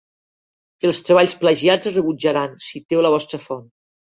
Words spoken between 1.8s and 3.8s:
es rebutjaran, citeu la vostra font.